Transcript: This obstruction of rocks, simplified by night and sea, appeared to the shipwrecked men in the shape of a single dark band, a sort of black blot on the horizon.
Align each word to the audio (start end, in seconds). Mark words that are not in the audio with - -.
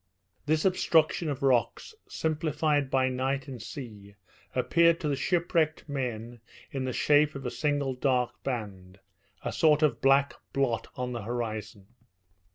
This 0.47 0.65
obstruction 0.65 1.29
of 1.29 1.43
rocks, 1.43 1.93
simplified 2.09 2.89
by 2.89 3.07
night 3.07 3.47
and 3.47 3.61
sea, 3.61 4.15
appeared 4.55 4.99
to 5.01 5.07
the 5.07 5.15
shipwrecked 5.15 5.87
men 5.87 6.41
in 6.71 6.85
the 6.85 6.91
shape 6.91 7.35
of 7.35 7.45
a 7.45 7.51
single 7.51 7.93
dark 7.93 8.41
band, 8.43 8.97
a 9.45 9.51
sort 9.51 9.83
of 9.83 10.01
black 10.01 10.33
blot 10.53 10.87
on 10.95 11.11
the 11.11 11.21
horizon. 11.21 11.85